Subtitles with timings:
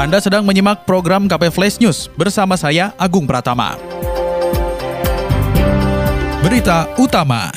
[0.00, 3.76] Anda sedang menyimak program KP Flash News bersama saya Agung Pratama.
[6.40, 7.52] Berita utama.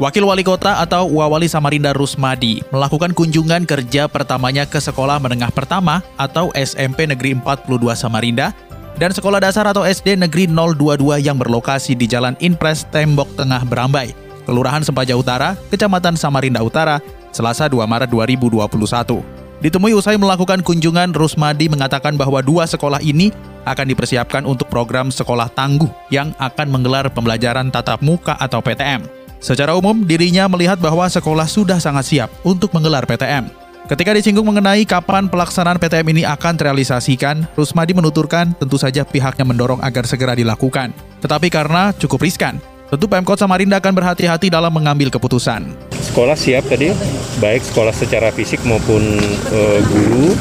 [0.00, 6.00] Wakil Wali Kota atau Wawali Samarinda Rusmadi melakukan kunjungan kerja pertamanya ke Sekolah Menengah Pertama
[6.16, 7.68] atau SMP Negeri 42
[8.00, 8.56] Samarinda
[8.96, 14.16] dan Sekolah Dasar atau SD Negeri 022 yang berlokasi di Jalan Inpres Tembok Tengah Berambai,
[14.48, 16.96] Kelurahan Sempaja Utara, Kecamatan Samarinda Utara,
[17.28, 19.39] Selasa 2 Maret 2021.
[19.60, 23.28] Ditemui usai melakukan kunjungan, Rusmadi mengatakan bahwa dua sekolah ini
[23.68, 29.04] akan dipersiapkan untuk program sekolah tangguh yang akan menggelar pembelajaran tatap muka atau PTM.
[29.36, 33.52] Secara umum, dirinya melihat bahwa sekolah sudah sangat siap untuk menggelar PTM.
[33.84, 39.84] Ketika disinggung mengenai kapan pelaksanaan PTM ini akan terrealisasikan, Rusmadi menuturkan tentu saja pihaknya mendorong
[39.84, 40.96] agar segera dilakukan.
[41.20, 42.56] Tetapi karena cukup riskan,
[42.88, 45.89] tentu Pemkot Samarinda akan berhati-hati dalam mengambil keputusan.
[46.10, 46.90] Sekolah siap tadi,
[47.38, 49.14] baik sekolah secara fisik maupun
[49.54, 50.34] uh, guru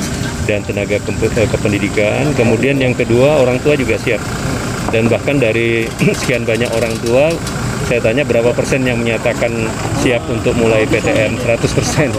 [0.49, 0.97] dan tenaga
[1.45, 2.33] kependidikan.
[2.33, 4.17] Kemudian yang kedua, orang tua juga siap.
[4.89, 5.85] Dan bahkan dari
[6.25, 7.29] sekian banyak orang tua,
[7.89, 9.49] saya tanya berapa persen yang menyatakan
[10.05, 12.13] siap untuk mulai PTM 100 persen.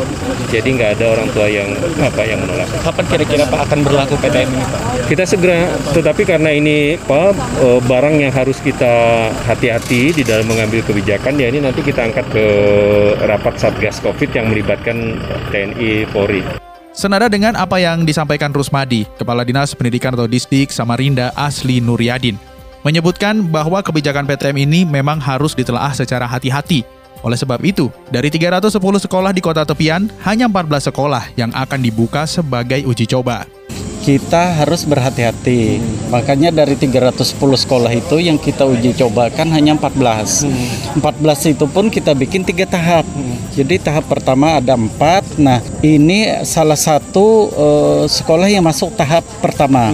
[0.51, 1.71] Jadi nggak ada orang tua yang
[2.03, 2.67] apa yang menolak.
[2.83, 4.81] Kapan kira-kira Pak akan berlaku PTM ini Pak?
[5.07, 11.39] Kita segera, tetapi karena ini Pak barang yang harus kita hati-hati di dalam mengambil kebijakan
[11.39, 12.47] ya ini nanti kita angkat ke
[13.31, 15.23] rapat Satgas Covid yang melibatkan
[15.55, 16.43] TNI Polri.
[16.91, 22.35] Senada dengan apa yang disampaikan Rusmadi, Kepala Dinas Pendidikan atau Disdik Samarinda Asli Nuryadin,
[22.87, 26.85] menyebutkan bahwa kebijakan PTM ini memang harus ditelaah secara hati-hati.
[27.21, 32.25] Oleh sebab itu, dari 310 sekolah di kota tepian, hanya 14 sekolah yang akan dibuka
[32.25, 33.45] sebagai uji coba.
[34.01, 35.77] Kita harus berhati-hati.
[36.09, 40.49] Makanya dari 310 sekolah itu yang kita uji cobakan hanya 14.
[40.97, 43.05] 14 itu pun kita bikin tiga tahap.
[43.53, 45.37] Jadi tahap pertama ada empat.
[45.37, 49.93] Nah ini salah satu uh, sekolah yang masuk tahap pertama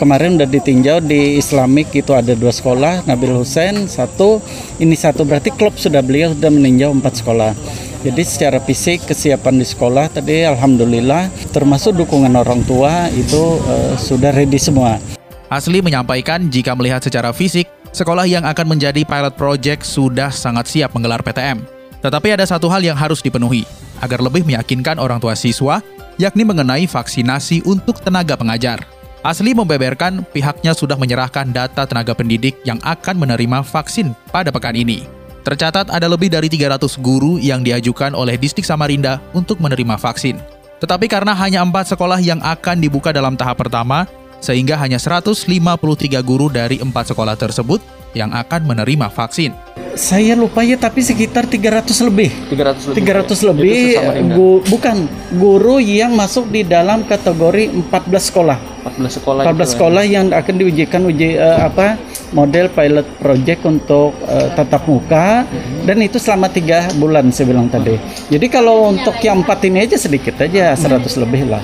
[0.00, 4.40] kemarin udah ditinjau di Islamik itu ada dua sekolah Nabil Hussein satu
[4.80, 7.52] ini satu berarti klub sudah beliau sudah meninjau empat sekolah
[8.00, 14.32] jadi secara fisik kesiapan di sekolah tadi alhamdulillah termasuk dukungan orang tua itu uh, sudah
[14.32, 14.96] ready semua.
[15.52, 20.96] Asli menyampaikan jika melihat secara fisik sekolah yang akan menjadi pilot project sudah sangat siap
[20.96, 21.60] menggelar PTM.
[22.00, 23.68] Tetapi ada satu hal yang harus dipenuhi
[24.00, 25.84] agar lebih meyakinkan orang tua siswa
[26.16, 28.80] yakni mengenai vaksinasi untuk tenaga pengajar.
[29.20, 35.04] Asli membeberkan pihaknya sudah menyerahkan data tenaga pendidik yang akan menerima vaksin pada pekan ini.
[35.44, 40.40] Tercatat ada lebih dari 300 guru yang diajukan oleh Distrik Samarinda untuk menerima vaksin.
[40.80, 44.08] Tetapi karena hanya empat sekolah yang akan dibuka dalam tahap pertama,
[44.40, 45.44] sehingga hanya 153
[46.24, 47.80] guru dari empat sekolah tersebut
[48.16, 49.54] yang akan menerima vaksin.
[49.98, 52.30] Saya lupa ya tapi sekitar 300 lebih.
[52.48, 53.02] 300 lebih.
[53.26, 53.82] 300 lebih
[54.32, 54.96] gu, bukan
[55.34, 58.58] guru yang masuk di dalam kategori 14 sekolah.
[58.96, 60.12] 14 sekolah 14 itu sekolah ya.
[60.18, 62.00] yang akan diujikan uji uh, apa
[62.32, 65.84] model pilot project untuk uh, tatap muka hmm.
[65.84, 67.98] dan itu selama tiga bulan saya bilang tadi.
[68.30, 71.20] Jadi kalau untuk yang empat ini aja sedikit aja 100 hmm.
[71.26, 71.62] lebih lah.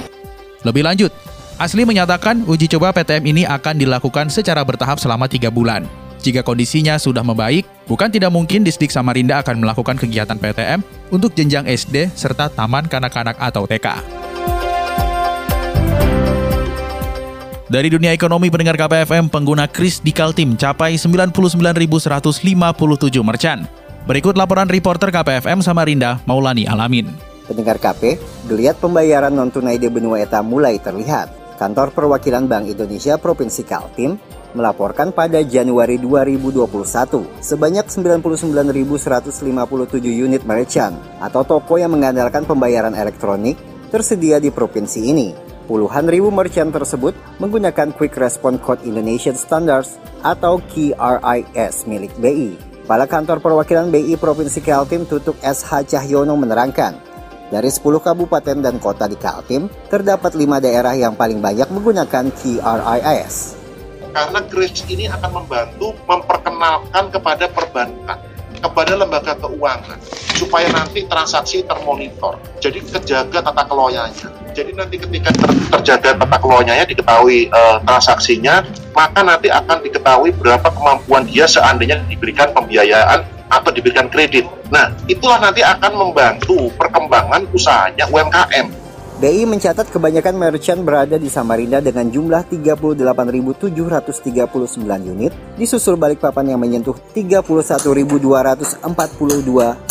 [0.67, 1.15] Lebih lanjut,
[1.57, 5.89] Asli menyatakan uji coba PTM ini akan dilakukan secara bertahap selama tiga bulan.
[6.21, 11.65] Jika kondisinya sudah membaik, bukan tidak mungkin Distrik Samarinda akan melakukan kegiatan PTM untuk jenjang
[11.65, 13.89] SD serta taman kanak-kanak atau TK.
[17.73, 22.37] Dari dunia ekonomi pendengar KPFM, pengguna kris di Kaltim capai 99.157
[23.25, 23.65] merchant.
[24.05, 27.09] Berikut laporan reporter KPFM Samarinda, Maulani Alamin.
[27.49, 31.46] Pendengar KP, geliat pembayaran non-tunai di benua ETA mulai terlihat.
[31.57, 34.21] Kantor Perwakilan Bank Indonesia Provinsi Kaltim
[34.53, 36.65] melaporkan pada Januari 2021
[37.41, 39.43] sebanyak 99.157
[40.05, 43.57] unit merchant atau toko yang mengandalkan pembayaran elektronik
[43.89, 45.29] tersedia di provinsi ini.
[45.67, 47.13] Puluhan ribu merchant tersebut
[47.43, 52.55] menggunakan Quick Response Code Indonesian Standards atau KRIS milik BI.
[52.87, 56.95] Kepala Kantor Perwakilan BI Provinsi Kaltim Tutuk SH Cahyono menerangkan,
[57.53, 63.37] dari 10 kabupaten dan kota di Kaltim, terdapat 5 daerah yang paling banyak menggunakan KRIS.
[64.11, 68.19] Karena KRIS ini akan membantu memperkenalkan kepada perbankan
[68.57, 69.99] kepada lembaga keuangan
[70.37, 72.41] supaya nanti transaksi termonitor.
[72.61, 74.29] Jadi kejaga tata kelolanya.
[74.57, 78.65] Jadi nanti ketika ter terjaga tata kelolanya diketahui uh, transaksinya,
[78.97, 84.49] maka nanti akan diketahui berapa kemampuan dia seandainya diberikan pembiayaan atau diberikan kredit.
[84.69, 88.87] Nah, itulah nanti akan membantu perkembangan usahanya UMKM
[89.17, 93.73] BI mencatat kebanyakan merchant berada di Samarinda dengan jumlah 38.739
[95.09, 98.85] unit, disusul Balikpapan yang menyentuh 31.242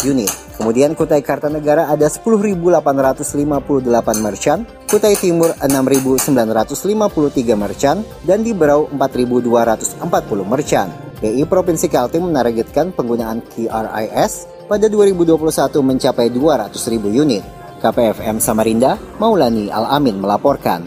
[0.05, 0.29] unit.
[0.61, 6.77] Kemudian Kutai Kartanegara ada 10.858 merchant, Kutai Timur 6.953
[7.57, 10.05] merchant, dan di Berau 4.240
[10.45, 10.93] merchant.
[11.17, 15.37] BI Provinsi Kaltim menargetkan penggunaan QRIS pada 2021
[15.81, 16.73] mencapai 200.000
[17.13, 17.43] unit.
[17.79, 20.81] KPFM Samarinda, Maulani Al-Amin melaporkan.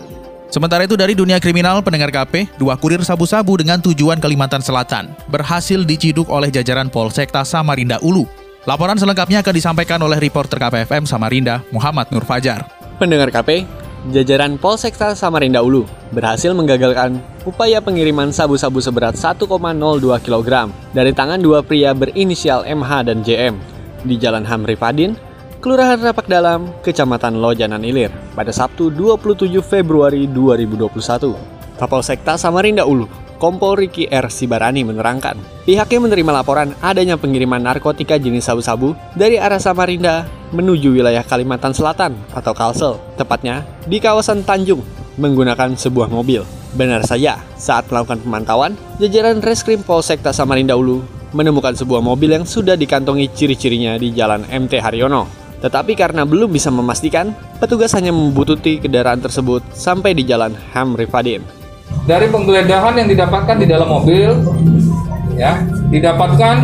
[0.48, 5.84] Sementara itu dari dunia kriminal pendengar KP, dua kurir sabu-sabu dengan tujuan Kalimantan Selatan berhasil
[5.84, 8.24] diciduk oleh jajaran Polsekta Samarinda Ulu.
[8.64, 12.64] Laporan selengkapnya akan disampaikan oleh reporter KPFM Samarinda, Muhammad Nur Fajar.
[12.96, 13.68] Pendengar KP,
[14.10, 15.84] jajaran Polsekta Samarinda Ulu
[16.16, 19.48] berhasil menggagalkan upaya pengiriman sabu-sabu seberat 1,02
[20.20, 23.56] kg dari tangan dua pria berinisial MH dan JM
[24.04, 25.16] di Jalan Hamri Fadin,
[25.58, 31.34] Kelurahan Rapak Dalam, Kecamatan Lojanan Ilir, pada Sabtu 27 Februari 2021.
[31.80, 33.10] Kapolsekta Samarinda Ulu,
[33.42, 34.30] Kompol Riki R.
[34.30, 41.22] Sibarani menerangkan, pihaknya menerima laporan adanya pengiriman narkotika jenis sabu-sabu dari arah Samarinda menuju wilayah
[41.26, 44.82] Kalimantan Selatan atau Kalsel, tepatnya di kawasan Tanjung,
[45.18, 46.57] menggunakan sebuah mobil.
[46.76, 51.00] Benar saja, saat melakukan pemantauan, jajaran Reskrim Polsekta Samarinda Ulu
[51.32, 55.28] menemukan sebuah mobil yang sudah dikantongi ciri-cirinya di Jalan MT Haryono,
[55.64, 61.42] tetapi karena belum bisa memastikan, petugas hanya membututi kendaraan tersebut sampai di jalan Ham Rifadin.
[62.06, 64.28] Dari penggeledahan yang didapatkan di dalam mobil,
[65.34, 66.56] ya, didapatkan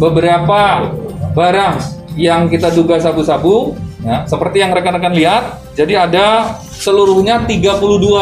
[0.00, 0.90] beberapa
[1.36, 1.74] barang
[2.18, 5.42] yang kita duga sabu-sabu, ya, seperti yang rekan-rekan lihat.
[5.74, 7.80] Jadi ada seluruhnya 32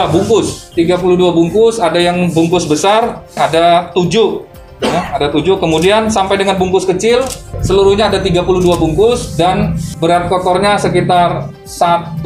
[0.08, 0.72] bungkus.
[0.72, 4.48] 32 bungkus, ada yang bungkus besar, ada 7
[4.82, 7.22] ya, ada 7 kemudian sampai dengan bungkus kecil
[7.62, 8.42] seluruhnya ada 32
[8.74, 12.22] bungkus dan berat kotornya sekitar 1,02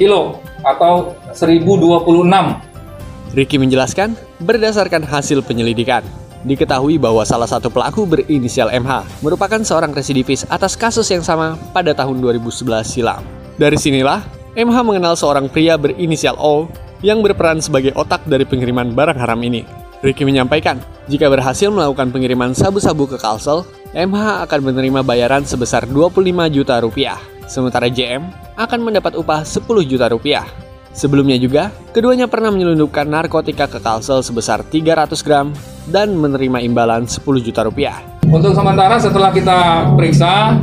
[0.00, 2.66] kilo atau 1026
[3.36, 6.00] Ricky menjelaskan, berdasarkan hasil penyelidikan,
[6.46, 11.90] diketahui bahwa salah satu pelaku berinisial MH merupakan seorang residivis atas kasus yang sama pada
[11.92, 13.20] tahun 2011 silam.
[13.58, 14.22] Dari sinilah,
[14.54, 16.70] MH mengenal seorang pria berinisial O
[17.04, 19.66] yang berperan sebagai otak dari pengiriman barang haram ini.
[20.00, 20.78] Ricky menyampaikan,
[21.10, 23.66] jika berhasil melakukan pengiriman sabu-sabu ke Kalsel,
[23.96, 26.22] MH akan menerima bayaran sebesar 25
[26.52, 27.18] juta rupiah,
[27.48, 28.28] sementara JM
[28.60, 30.44] akan mendapat upah 10 juta rupiah.
[30.96, 35.52] Sebelumnya juga, keduanya pernah menyelundupkan narkotika ke Kalsel sebesar 300 gram
[35.90, 38.02] dan menerima imbalan 10 juta rupiah.
[38.26, 40.58] Untuk sementara setelah kita periksa,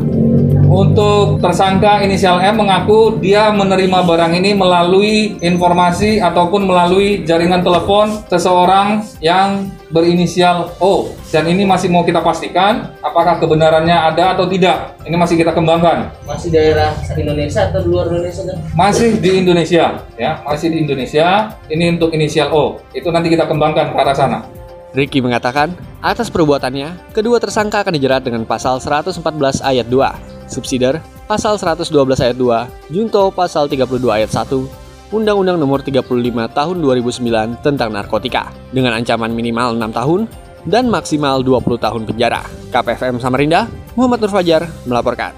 [0.73, 8.25] untuk tersangka inisial M mengaku dia menerima barang ini melalui informasi ataupun melalui jaringan telepon
[8.25, 11.13] seseorang yang berinisial O.
[11.29, 14.97] Dan ini masih mau kita pastikan apakah kebenarannya ada atau tidak.
[15.05, 16.09] Ini masih kita kembangkan.
[16.25, 18.41] Masih daerah Indonesia atau luar Indonesia?
[18.73, 21.53] Masih di Indonesia, ya, masih di Indonesia.
[21.69, 22.81] Ini untuk inisial O.
[22.97, 24.62] Itu nanti kita kembangkan ke arah sana.
[24.93, 25.73] Ricky mengatakan,
[26.05, 29.17] atas perbuatannya, kedua tersangka akan dijerat dengan pasal 114
[29.65, 31.89] ayat 2 Subsider pasal 112
[32.21, 34.53] ayat 2, Junto pasal 32 ayat 1,
[35.13, 36.05] Undang-Undang Nomor 35
[36.53, 40.21] Tahun 2009 tentang narkotika dengan ancaman minimal 6 tahun
[40.69, 42.41] dan maksimal 20 tahun penjara.
[42.71, 45.33] KPFM Samarinda, Muhammad Nur Fajar melaporkan.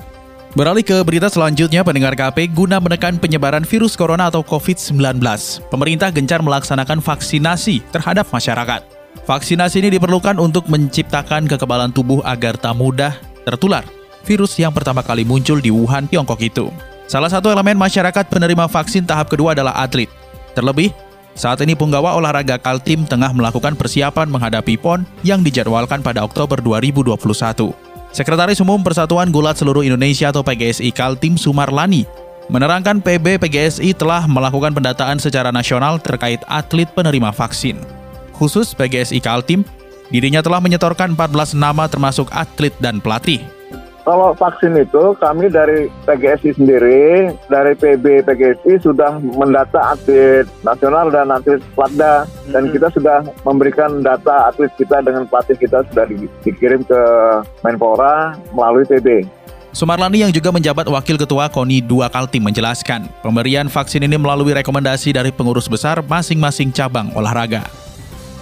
[0.56, 5.20] Beralih ke berita selanjutnya, pendengar KP guna menekan penyebaran virus corona atau COVID-19.
[5.68, 8.95] Pemerintah gencar melaksanakan vaksinasi terhadap masyarakat.
[9.26, 13.82] Vaksinasi ini diperlukan untuk menciptakan kekebalan tubuh agar tak mudah tertular
[14.26, 16.74] virus yang pertama kali muncul di Wuhan, Tiongkok itu.
[17.06, 20.10] Salah satu elemen masyarakat penerima vaksin tahap kedua adalah atlet.
[20.58, 20.90] Terlebih,
[21.38, 27.18] saat ini penggawa olahraga Kaltim tengah melakukan persiapan menghadapi PON yang dijadwalkan pada Oktober 2021.
[28.10, 32.10] Sekretaris Umum Persatuan Gulat Seluruh Indonesia atau PGSI Kaltim Sumarlani
[32.46, 38.05] menerangkan PB PGSI telah melakukan pendataan secara nasional terkait atlet penerima vaksin.
[38.36, 39.64] Khusus PGSI Kaltim,
[40.12, 43.40] dirinya telah menyetorkan 14 nama termasuk atlet dan pelatih.
[44.06, 51.34] Kalau vaksin itu kami dari PGSI sendiri, dari PB PGSI sudah mendata atlet nasional dan
[51.34, 52.74] atlet Platda dan hmm.
[52.78, 57.02] kita sudah memberikan data atlet kita dengan pelatih kita sudah di, dikirim ke
[57.66, 59.26] Menpora melalui PB.
[59.74, 65.18] Sumarlani yang juga menjabat Wakil Ketua KONI 2 Kaltim menjelaskan, pemberian vaksin ini melalui rekomendasi
[65.18, 67.85] dari pengurus besar masing-masing cabang olahraga.